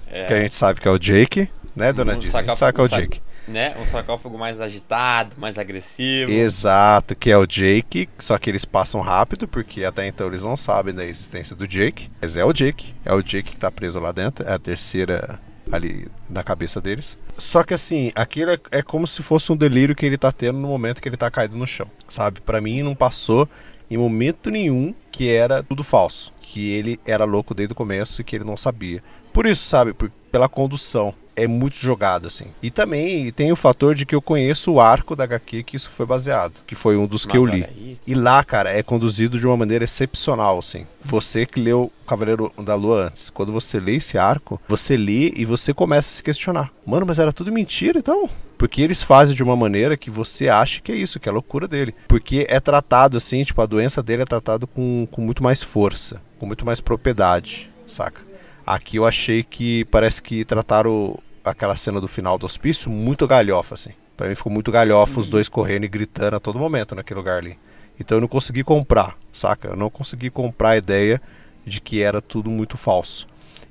[0.08, 2.32] É, Que a gente sabe que é o Jake, né, dona Um Disney?
[2.32, 3.21] Sarcófago- que é o Jake.
[3.47, 3.75] né?
[3.82, 6.32] Um sarcófago mais agitado, mais agressivo.
[6.32, 10.56] Exato, que é o Jake, só que eles passam rápido, porque até então eles não
[10.56, 12.10] sabem da existência do Jake.
[12.21, 15.39] Mas é o Jake, é o Jake que tá preso lá dentro, é a terceira
[15.75, 17.17] ali na cabeça deles.
[17.38, 20.59] Só que assim, aquilo é, é como se fosse um delírio que ele tá tendo
[20.59, 22.41] no momento que ele tá caído no chão, sabe?
[22.41, 23.47] Para mim não passou
[23.89, 28.23] em momento nenhum que era tudo falso, que ele era louco desde o começo e
[28.23, 29.03] que ele não sabia.
[29.31, 32.45] Por isso, sabe, por, pela condução é muito jogado, assim.
[32.61, 35.89] E também tem o fator de que eu conheço o arco da HQ que isso
[35.89, 37.99] foi baseado, que foi um dos que eu li.
[38.05, 40.85] E lá, cara, é conduzido de uma maneira excepcional, assim.
[41.01, 45.43] Você que leu Cavaleiro da Lua antes, quando você lê esse arco, você lê e
[45.43, 46.71] você começa a se questionar.
[46.85, 48.29] Mano, mas era tudo mentira, então?
[48.57, 51.33] Porque eles fazem de uma maneira que você acha que é isso, que é a
[51.33, 51.93] loucura dele.
[52.07, 56.21] Porque é tratado assim, tipo, a doença dele é tratado com, com muito mais força,
[56.39, 58.21] com muito mais propriedade, saca?
[58.65, 61.19] Aqui eu achei que parece que trataram
[61.51, 63.91] aquela cena do final do hospício muito galhofa, assim.
[64.15, 67.39] Pra mim ficou muito galhofa os dois correndo e gritando a todo momento naquele lugar
[67.39, 67.58] ali.
[67.99, 69.69] Então eu não consegui comprar, saca?
[69.69, 71.21] Eu não consegui comprar a ideia
[71.65, 73.27] de que era tudo muito falso.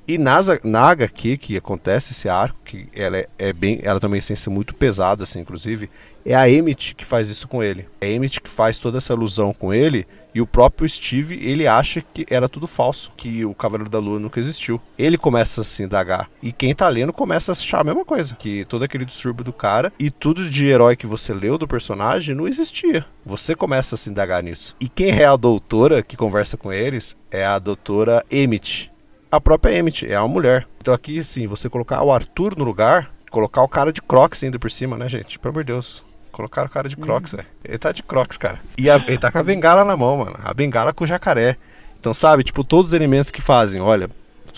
[0.07, 4.21] E nas, na HQ que acontece esse arco, que ela é, é bem, ela também
[4.21, 5.88] tem ser muito pesada, assim, inclusive,
[6.27, 7.88] é a Emmett que faz isso com ele.
[8.01, 11.67] É a Emmett que faz toda essa ilusão com ele, e o próprio Steve, ele
[11.67, 14.81] acha que era tudo falso, que o Cavaleiro da Lua nunca existiu.
[14.99, 18.35] Ele começa a se indagar, e quem tá lendo começa a achar a mesma coisa,
[18.35, 22.35] que todo aquele distúrbio do cara, e tudo de herói que você leu do personagem
[22.35, 23.07] não existia.
[23.25, 24.77] Você começa a se indagar nisso.
[24.79, 28.94] E quem é a doutora que conversa com eles é a doutora Emmett
[29.35, 30.66] a própria Emmett, é uma mulher.
[30.81, 34.59] Então aqui, sim, você colocar o Arthur no lugar, colocar o cara de Crocs ainda
[34.59, 35.38] por cima, né, gente?
[35.38, 36.05] Pelo amor de Deus.
[36.31, 37.47] Colocaram o cara de Crocs, velho.
[37.64, 38.61] Ele tá de Crocs, cara.
[38.77, 40.37] E a, ele tá com a bengala na mão, mano.
[40.42, 41.57] A bengala com o jacaré.
[41.99, 44.11] Então, sabe, tipo, todos os elementos que fazem, olha,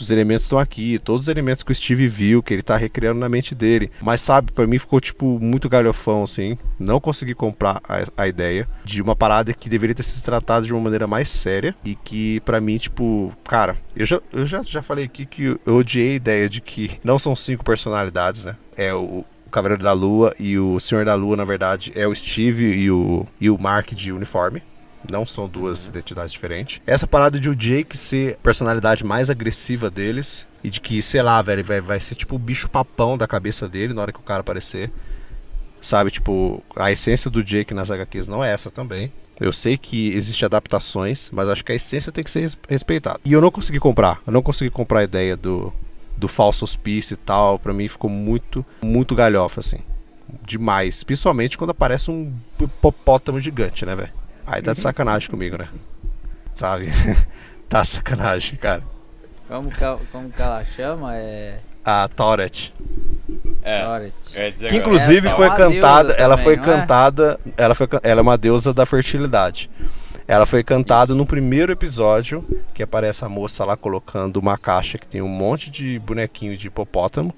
[0.02, 3.20] os elementos estão aqui, todos os elementos que o Steve viu, que ele tá recriando
[3.20, 3.90] na mente dele.
[4.00, 6.58] Mas sabe, para mim ficou tipo muito galhofão assim.
[6.78, 10.72] Não consegui comprar a, a, ideia de uma parada que deveria ter sido tratada de
[10.72, 14.82] uma maneira mais séria e que para mim, tipo, cara, eu já, eu já, já
[14.82, 18.56] falei aqui que eu odiei a ideia de que não são cinco personalidades, né?
[18.76, 22.14] É o, o Cavaleiro da Lua e o Senhor da Lua, na verdade, é o
[22.14, 24.62] Steve e o, e o Mark de uniforme.
[25.10, 26.80] Não são duas identidades diferentes.
[26.86, 31.22] Essa parada de o Jake ser a personalidade mais agressiva deles e de que, sei
[31.22, 34.18] lá, velho, vai, vai ser tipo o bicho papão da cabeça dele na hora que
[34.18, 34.90] o cara aparecer.
[35.80, 39.12] Sabe, tipo, a essência do Jake nas HQs não é essa também.
[39.38, 43.20] Eu sei que existem adaptações, mas acho que a essência tem que ser respeitada.
[43.24, 44.20] E eu não consegui comprar.
[44.26, 45.72] Eu não consegui comprar a ideia do,
[46.16, 47.58] do falso hospício e tal.
[47.58, 49.78] Pra mim ficou muito, muito galhofa, assim.
[50.46, 51.04] Demais.
[51.04, 54.12] Principalmente quando aparece um hipopótamo gigante, né, velho?
[54.46, 55.68] Aí tá de sacanagem comigo, né?
[56.54, 56.86] Sabe?
[57.68, 58.82] tá de sacanagem, cara.
[59.48, 61.16] Como que, como que ela chama?
[61.16, 61.58] É.
[61.84, 62.72] A Tauret.
[63.62, 63.82] É.
[63.82, 64.12] Tauret.
[64.68, 66.12] Que inclusive É, foi uma cantada.
[66.14, 66.56] Ela também, foi é?
[66.56, 67.38] cantada.
[67.56, 69.70] Ela, foi, ela é uma deusa da fertilidade.
[70.28, 75.06] Ela foi cantada no primeiro episódio, que aparece a moça lá colocando uma caixa que
[75.06, 77.32] tem um monte de bonequinho de hipopótamo.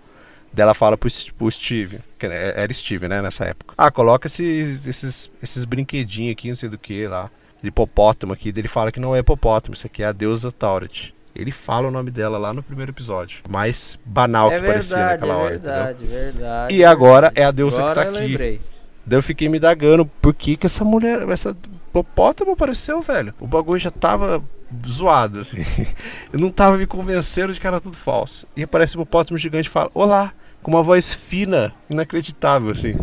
[0.59, 3.75] Dela fala pro, pro Steve, que né, era Steve, né, nessa época.
[3.79, 7.31] Ah, coloca esses, esses, esses brinquedinhos aqui, não sei do que lá.
[7.63, 8.49] De hipopótamo aqui.
[8.49, 11.15] Ele fala que não é hipopótamo, isso aqui é a deusa Tauret.
[11.33, 13.43] Ele fala o nome dela lá no primeiro episódio.
[13.49, 15.73] Mais banal É que parecia verdade, naquela é hora, entendeu?
[15.75, 16.75] verdade, verdade.
[16.75, 18.29] E agora é a deusa Agora que tá aqui.
[18.29, 18.61] lembrei.
[19.07, 21.57] Daí eu fiquei me dagando, por que que essa mulher, essa
[21.89, 23.33] hipopótamo apareceu, velho?
[23.39, 24.43] O bagulho já tava
[24.87, 25.65] zoado, assim.
[26.33, 28.45] Eu não tava me convencendo de que era tudo falso.
[28.57, 32.95] E aparece o hipopótamo gigante e fala, olá, com uma voz fina, inacreditável, assim.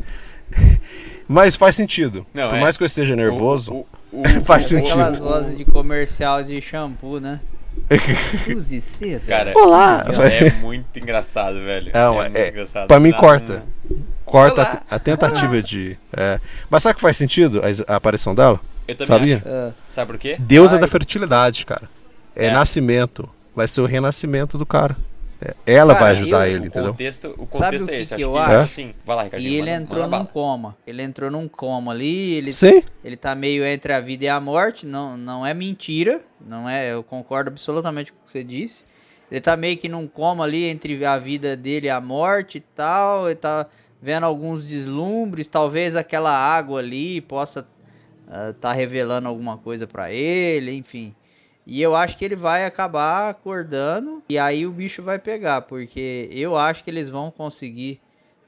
[1.28, 2.26] Mas faz sentido.
[2.34, 2.62] Não, por é.
[2.62, 4.94] mais que eu esteja nervoso, O- o- o- Faz o- sentido.
[5.02, 7.40] Aquelas vozes de comercial de shampoo, né?
[8.56, 9.22] Use seda.
[9.28, 11.92] Cara, olá, é muito engraçado, velho.
[11.94, 12.88] Não, muito é- engraçado.
[12.88, 13.66] pra mim Nada- corta.
[14.24, 14.76] corta a, Olá.
[14.78, 15.98] te- a tentativa de...
[16.16, 16.40] é.
[16.70, 18.60] Mas sabe que faz sentido a, a aparição dela?
[18.88, 19.38] Eu também Sabia?
[19.38, 19.48] acho.
[19.48, 20.38] Ah, Sabe por quê?
[20.40, 20.82] Deusa Ai.
[20.82, 21.90] da fertilidade, cara.
[22.36, 22.52] É, É.
[22.52, 23.28] nascimento.
[23.56, 24.96] Vai ser o renascimento do cara.
[25.42, 26.92] É, ela Cara, vai ajudar eu- ele, O entendeu?
[26.92, 28.10] contexto, o contexto Sabe o é que esse.
[28.10, 28.58] que acho eu que, acho?
[28.58, 29.52] assim, vai lá, Ricardinho.
[29.52, 30.34] E ele manda- entrou manda num bala.
[30.34, 30.78] coma.
[30.88, 32.82] Ele entrou num coma ali, ele, Sim.
[33.04, 36.94] ele tá meio entre a vida e a morte, não, não é mentira, não é,
[36.94, 38.86] eu concordo absolutamente com o que você disse.
[39.30, 42.62] Ele tá meio que num coma ali entre a vida dele e a morte e
[42.62, 43.68] tal, ele tá
[44.02, 47.68] vendo alguns deslumbres, talvez aquela água ali possa
[48.28, 51.14] ah, tá revelando alguma coisa pra ele, enfim.
[51.66, 56.30] E eu acho que ele vai acabar acordando e aí o bicho vai pegar, porque
[56.32, 58.00] eu acho que eles vão conseguir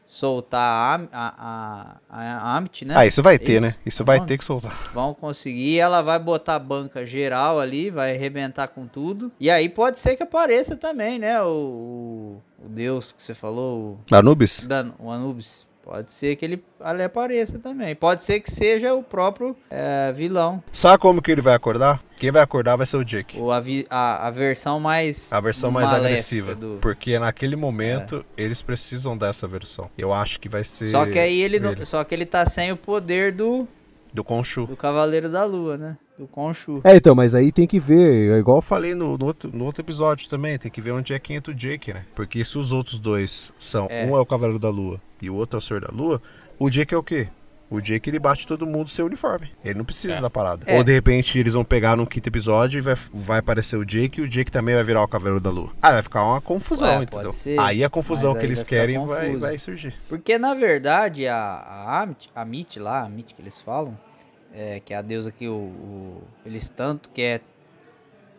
[0.05, 2.93] soltar a, a, a, a Amit, né?
[2.97, 3.61] Ah, isso vai ter, Isso.
[3.61, 3.75] né?
[3.85, 4.71] Isso vai Vamos- ter que soltar.
[4.93, 9.31] Vão conseguir, ela vai botar a banca geral ali, vai arrebentar com tudo.
[9.39, 11.41] E aí pode ser que apareça também, né?
[11.41, 14.59] O, o, o deus que você falou, Anubis?
[14.59, 15.67] o, Dan, o Anubis.
[15.83, 17.95] Pode ser que ele ali apareça também.
[17.95, 20.61] Pode ser que seja o próprio é, vilão.
[20.69, 22.01] Sabe como que ele vai acordar?
[22.17, 23.37] Quem vai acordar vai ser o Jake.
[23.39, 25.31] Ou a, a, a versão mais.
[25.31, 26.55] A versão mais agressiva.
[26.55, 29.89] do- Porque naquele momento eles precisam dessa versão.
[29.97, 30.89] Eu acho que vai ser.
[30.89, 33.67] Só que aí ele, não- só que ele tá sem o poder do,
[34.13, 34.65] Do Conchu.
[34.65, 35.97] do Cavaleiro da Lua, né?
[36.17, 36.81] Do Conchu.
[36.83, 39.65] É, então, mas aí tem que ver, é igual eu falei no, no outro, no
[39.65, 42.05] outro episódio também, tem que ver onde é que entra o Jake, né?
[42.15, 44.03] Porque se os outros dois são, É.
[44.07, 46.19] um é o Cavaleiro da Lua e o outro é o Senhor da Lua,
[46.57, 47.29] o Jake é o quê?
[47.69, 49.51] O Jake ele bate todo mundo sem uniforme.
[49.63, 50.63] Ele não precisa da parada.
[50.65, 50.77] É.
[50.77, 54.21] Ou de repente eles vão pegar no quinto episódio e vai, vai aparecer o Jake
[54.21, 55.73] e o Jake também vai virar o Cavaleiro da Lua.
[55.81, 57.33] Ah, vai ficar uma confusão, Ué, entendeu?
[57.33, 59.93] ser, aí a confusão mas que aí eles vai querem vai, vai surgir.
[60.07, 63.99] Porque na verdade a, a Amit, a Mit lá, a Mit que eles falam,
[64.53, 67.41] é, que é a deusa que o, o- eles tanto quer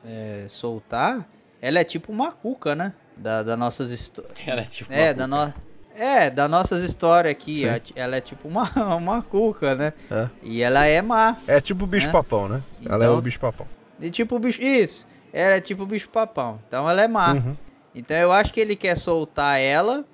[0.06, 1.28] é, soltar,
[1.60, 2.94] ela é tipo uma cuca, né?
[3.16, 4.32] Da, da nossas histórias.
[4.46, 4.92] Era tipo.
[4.92, 5.52] É, da no...
[5.98, 7.56] é, das nossas histórias aqui.
[7.56, 7.68] Sim.
[7.68, 8.64] a- Ela é tipo uma,
[8.96, 9.92] uma cuca, né?
[10.10, 10.28] É.
[10.42, 11.36] E ela é má.
[11.46, 12.12] É tipo o bicho É.
[12.12, 12.62] papão, né?
[12.84, 13.66] Ela é Então- o bicho papão.
[14.00, 14.62] E tipo o bicho.
[14.62, 15.06] Isso.
[15.32, 16.60] Ela é tipo o bicho papão.
[16.66, 17.32] Então ela é má.
[17.34, 17.56] Uhum.
[17.94, 20.04] Então eu acho que ele quer soltar ela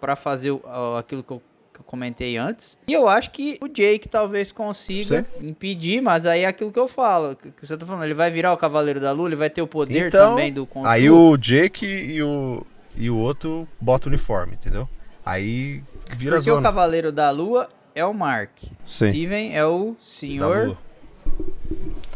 [0.00, 0.62] pra fazer o-
[0.98, 2.76] aquilo que eu, que eu comentei antes.
[2.86, 6.86] E eu acho que o Jake talvez consiga impedir, mas aí é aquilo que eu
[6.86, 9.48] falo, que que você tá falando, ele vai virar o Cavaleiro da Lua, ele vai
[9.48, 10.86] ter o poder Então, também do Khonshu.
[10.86, 14.86] Aí o Jake e o, e o outro bota o uniforme, entendeu?
[15.24, 15.82] Aí
[16.16, 16.62] vira Porque o zona.
[16.62, 18.50] Cavaleiro da Lua é o Mark.
[18.84, 19.08] Sim.
[19.10, 20.78] Steven é o Da Senhor lua.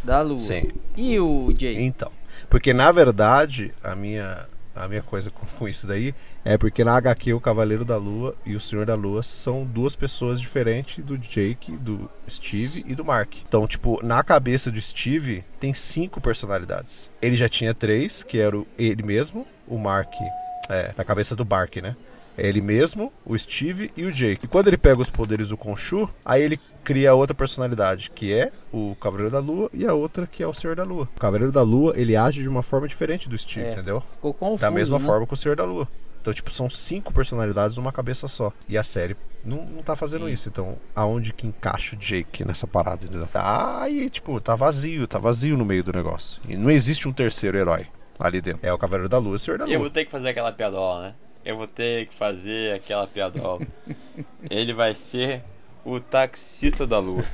[0.05, 0.37] da Lua.
[0.38, 0.68] Sim.
[0.97, 1.81] E o Jake?
[1.83, 2.11] Então.
[2.51, 7.33] Porque na verdade, a minha, a minha coisa com, isso daí é porque na HQ
[7.35, 11.73] o Cavaleiro da Lua e o Senhor da Lua são duas pessoas diferentes do Jake,
[11.77, 13.35] do Steve e do Mark.
[13.47, 17.11] Então, tipo, na cabeça do Steve tem cinco personalidades.
[17.21, 20.12] Ele já tinha três, que era o- ele mesmo, o Mark,
[20.68, 21.97] é, da cabeça do Bark, né?
[22.38, 24.44] É ele mesmo, o Steve e o Jake.
[24.44, 28.51] E quando ele pega os poderes do Khonshu, aí ele cria outra personalidade, que é
[28.72, 31.09] o Cavaleiro da Lua, e a outra que é o Senhor da Lua.
[31.16, 33.72] O Cavaleiro da Lua, ele age de uma forma diferente do Steve, É.
[33.72, 34.01] entendeu?
[34.01, 35.05] Ficou confuso, Da mesma né?
[35.05, 35.88] forma que o Senhor da Lua.
[36.20, 38.53] Então, tipo, são cinco personalidades numa cabeça só.
[38.68, 40.48] E a série não, não tá fazendo isso.
[40.48, 43.27] Então, aonde que encaixa o Jake nessa parada, entendeu?
[43.27, 46.40] Tá aí, tipo, tá vazio, tá vazio no meio do negócio.
[46.48, 47.87] E não existe um terceiro herói
[48.18, 48.66] ali dentro.
[48.66, 49.88] É o Cavaleiro da Lua e o Senhor da E eu Lua.
[49.88, 51.14] vou ter que fazer aquela piadola, né?
[51.49, 53.67] Eu vou ter que fazer aquela piadola.
[54.51, 55.43] Ele vai ser
[55.83, 57.25] o taxista da lua.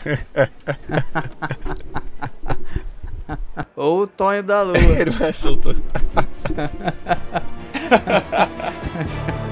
[3.75, 4.79] Ou o Tonho da Lua.
[4.97, 5.75] Ele vai soltar.